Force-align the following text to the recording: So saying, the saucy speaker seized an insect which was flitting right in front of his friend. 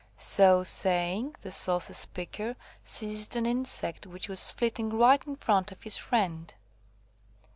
So 0.17 0.63
saying, 0.63 1.35
the 1.43 1.51
saucy 1.51 1.93
speaker 1.93 2.55
seized 2.83 3.35
an 3.35 3.45
insect 3.45 4.07
which 4.07 4.27
was 4.29 4.49
flitting 4.49 4.89
right 4.89 5.23
in 5.27 5.35
front 5.35 5.71
of 5.71 5.83
his 5.83 5.95
friend. 5.97 6.51